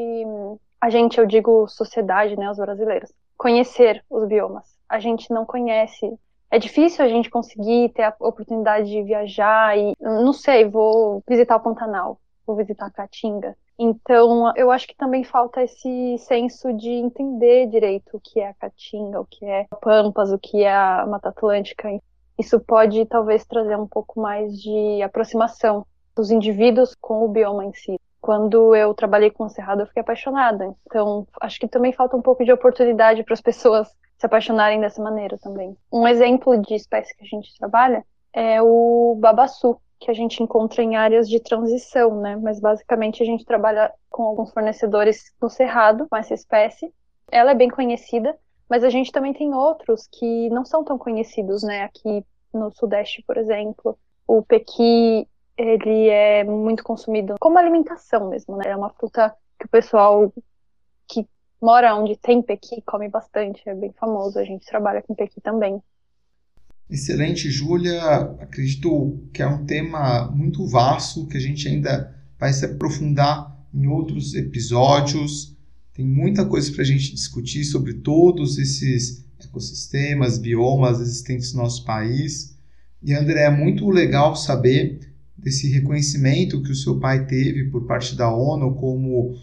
[0.80, 4.64] a gente, eu digo sociedade, né, os brasileiros, conhecer os biomas.
[4.88, 6.16] A gente não conhece
[6.52, 11.56] é difícil a gente conseguir ter a oportunidade de viajar e, não sei, vou visitar
[11.56, 13.56] o Pantanal, vou visitar a Caatinga.
[13.78, 18.54] Então, eu acho que também falta esse senso de entender direito o que é a
[18.54, 21.88] Caatinga, o que é Pampas, o que é a Mata Atlântica.
[22.38, 27.72] Isso pode talvez trazer um pouco mais de aproximação dos indivíduos com o bioma em
[27.72, 27.98] si.
[28.20, 30.76] Quando eu trabalhei com o Cerrado, eu fiquei apaixonada.
[30.86, 33.88] Então, acho que também falta um pouco de oportunidade para as pessoas
[34.22, 35.76] se apaixonarem dessa maneira também.
[35.92, 40.80] Um exemplo de espécie que a gente trabalha é o babaçu, que a gente encontra
[40.80, 42.36] em áreas de transição, né?
[42.36, 46.92] Mas basicamente a gente trabalha com alguns fornecedores no cerrado com essa espécie.
[47.32, 48.38] Ela é bem conhecida,
[48.70, 51.82] mas a gente também tem outros que não são tão conhecidos, né?
[51.82, 52.24] Aqui
[52.54, 55.26] no sudeste, por exemplo, o pequi
[55.56, 58.68] ele é muito consumido como alimentação mesmo, né?
[58.68, 60.32] É uma fruta que o pessoal
[61.62, 64.38] mora onde tem pequi, come bastante, é bem famoso.
[64.38, 65.80] A gente trabalha com pequi também.
[66.90, 68.02] Excelente, Júlia.
[68.40, 73.86] Acredito que é um tema muito vasto que a gente ainda vai se aprofundar em
[73.86, 75.56] outros episódios.
[75.94, 81.84] Tem muita coisa para a gente discutir sobre todos esses ecossistemas, biomas existentes no nosso
[81.84, 82.58] país.
[83.02, 85.00] E André, é muito legal saber
[85.36, 89.36] desse reconhecimento que o seu pai teve por parte da ONU como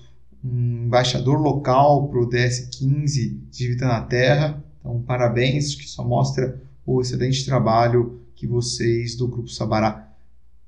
[0.44, 4.64] um embaixador local para o DS15 de Vida na Terra.
[4.80, 10.12] Então, parabéns, que só mostra o excelente trabalho que vocês do Grupo Sabará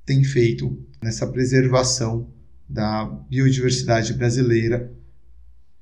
[0.06, 2.28] têm feito nessa preservação
[2.68, 4.94] da biodiversidade brasileira,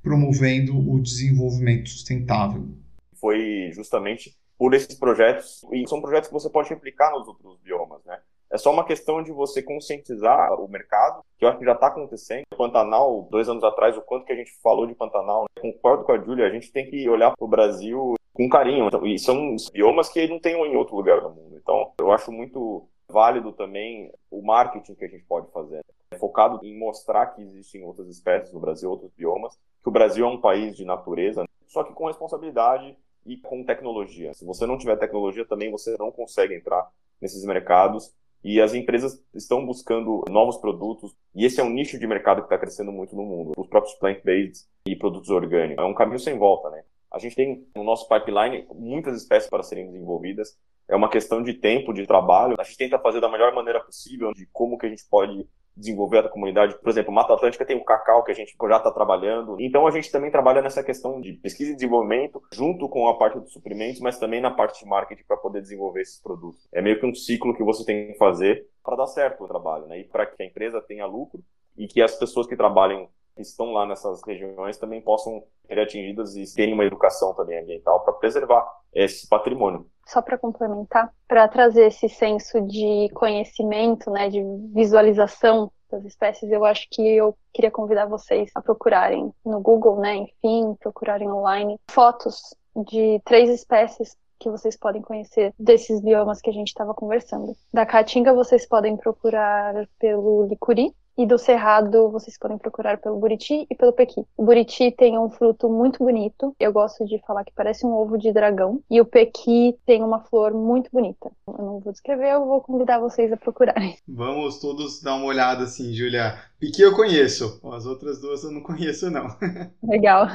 [0.02, 2.70] promovendo o desenvolvimento sustentável.
[3.16, 8.02] Foi justamente por esses projetos, e são projetos que você pode replicar nos outros biomas,
[8.06, 8.20] né?
[8.52, 11.88] É só uma questão de você conscientizar o mercado, que eu acho que já está
[11.88, 12.44] acontecendo.
[12.58, 15.62] Pantanal, dois anos atrás, o quanto que a gente falou de Pantanal, né?
[15.62, 18.88] concordo com a Júlia, a gente tem que olhar para o Brasil com carinho.
[18.88, 21.58] Então, e são biomas que não tem em outro lugar do mundo.
[21.58, 25.84] Então, eu acho muito válido também o marketing que a gente pode fazer.
[26.12, 30.26] É focado em mostrar que existem outras espécies no Brasil, outros biomas, que o Brasil
[30.26, 34.34] é um país de natureza, só que com responsabilidade e com tecnologia.
[34.34, 36.90] Se você não tiver tecnologia, também você não consegue entrar
[37.22, 38.14] nesses mercados.
[38.44, 42.46] E as empresas estão buscando novos produtos, e esse é um nicho de mercado que
[42.46, 43.54] está crescendo muito no mundo.
[43.58, 45.84] Os próprios plant-based e produtos orgânicos.
[45.84, 46.84] É um caminho sem volta, né?
[47.12, 50.58] A gente tem no nosso pipeline muitas espécies para serem desenvolvidas.
[50.88, 52.56] É uma questão de tempo, de trabalho.
[52.58, 55.48] A gente tenta fazer da melhor maneira possível de como que a gente pode
[55.80, 56.78] desenvolver a comunidade.
[56.80, 59.60] Por exemplo, Mata Atlântica tem o cacau que a gente já está trabalhando.
[59.60, 63.40] Então a gente também trabalha nessa questão de pesquisa e desenvolvimento, junto com a parte
[63.40, 66.68] dos suprimentos, mas também na parte de marketing para poder desenvolver esses produtos.
[66.72, 69.88] É meio que um ciclo que você tem que fazer para dar certo o trabalho,
[69.88, 70.00] né?
[70.00, 71.42] E para que a empresa tenha lucro
[71.78, 76.36] e que as pessoas que trabalhem que estão lá nessas regiões também possam ser atingidas
[76.36, 79.86] e terem uma educação também ambiental para preservar esse patrimônio.
[80.06, 84.42] Só para complementar, para trazer esse senso de conhecimento, né, de
[84.74, 90.16] visualização das espécies, eu acho que eu queria convidar vocês a procurarem no Google, né,
[90.16, 96.54] enfim, procurarem online fotos de três espécies que vocês podem conhecer desses biomas que a
[96.54, 97.56] gente estava conversando.
[97.74, 103.68] Da caatinga vocês podem procurar pelo licuri, e do cerrado vocês podem procurar pelo buriti
[103.70, 104.26] e pelo pequi.
[104.38, 108.18] O buriti tem um fruto muito bonito, eu gosto de falar que parece um ovo
[108.18, 111.30] de dragão, e o pequi tem uma flor muito bonita.
[111.46, 113.98] Eu não vou descrever, eu vou convidar vocês a procurarem.
[114.08, 116.42] Vamos todos dar uma olhada assim, Julia.
[116.58, 119.28] Pequi eu conheço, as outras duas eu não conheço não.
[119.84, 120.26] Legal.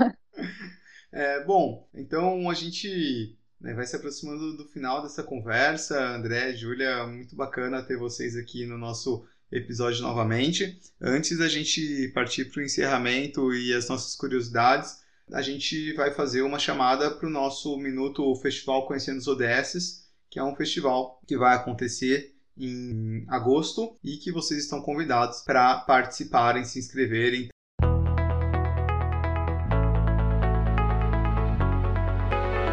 [1.10, 5.98] É, bom, então a gente né, vai se aproximando do final dessa conversa.
[5.98, 10.78] André, Júlia, muito bacana ter vocês aqui no nosso episódio novamente.
[11.00, 16.42] Antes da gente partir para o encerramento e as nossas curiosidades, a gente vai fazer
[16.42, 21.36] uma chamada para o nosso Minuto Festival Conhecendo os ODS, que é um festival que
[21.36, 27.48] vai acontecer em agosto e que vocês estão convidados para participarem, se inscreverem.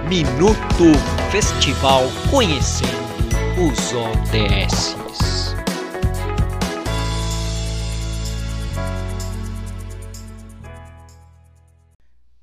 [0.08, 0.92] Minuto
[1.32, 3.02] Festival Conhecendo
[3.58, 5.61] os ODS.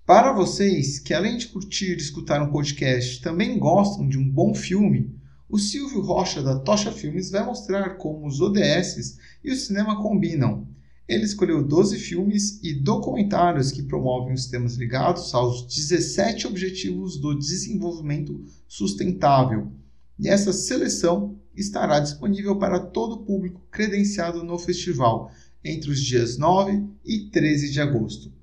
[0.09, 4.55] Para vocês que, além de curtir e escutar um podcast, também gostam de um bom
[4.55, 5.15] filme,
[5.47, 10.67] o Silvio Rocha da Tocha Filmes vai mostrar como os ODS e o cinema combinam.
[11.07, 17.39] Ele escolheu 12 filmes e documentários que promovem os temas ligados aos 17 Objetivos do
[17.39, 19.71] Desenvolvimento Sustentável.
[20.19, 25.31] E essa seleção estará disponível para todo o público credenciado no festival
[25.63, 28.38] entre os dias 9 e 13 de agosto.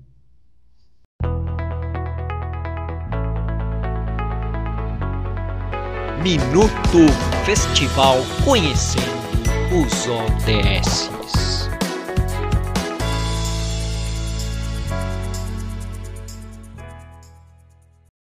[6.24, 7.06] Minuto
[7.46, 9.06] Festival Conhecendo
[9.72, 11.70] os ODS.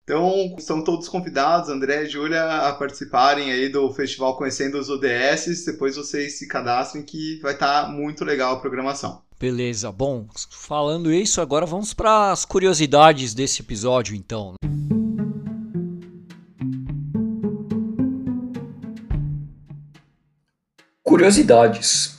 [0.04, 5.66] Então, estão todos convidados, André e Júlia, a participarem aí do Festival Conhecendo os ODS.
[5.66, 9.24] Depois vocês se cadastrem que vai estar tá muito legal a programação.
[9.39, 14.54] Beleza, bom, falando isso, agora vamos para as curiosidades desse episódio, então.
[21.08, 22.16] Curiosidades.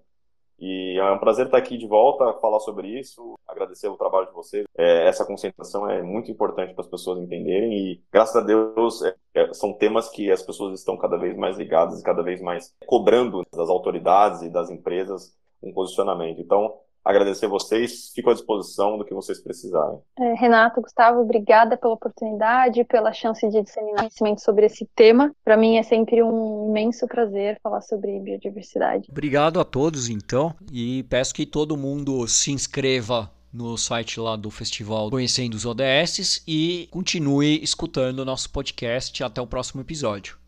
[0.57, 4.33] E é um prazer estar aqui de volta, falar sobre isso, agradecer o trabalho de
[4.33, 4.65] vocês.
[4.77, 9.15] É, essa concentração é muito importante para as pessoas entenderem e, graças a Deus, é,
[9.33, 12.73] é, são temas que as pessoas estão cada vez mais ligadas e cada vez mais
[12.85, 16.39] cobrando das autoridades e das empresas um posicionamento.
[16.39, 16.73] Então,
[17.05, 19.99] agradecer vocês, fico à disposição do que vocês precisarem.
[20.19, 25.33] É, Renato, Gustavo, obrigada pela oportunidade, pela chance de disseminar conhecimento sobre esse tema.
[25.43, 29.07] Para mim é sempre um imenso prazer falar sobre biodiversidade.
[29.09, 34.51] Obrigado a todos, então, e peço que todo mundo se inscreva no site lá do
[34.51, 39.23] festival Conhecendo os ODS e continue escutando o nosso podcast.
[39.23, 40.44] Até o próximo episódio.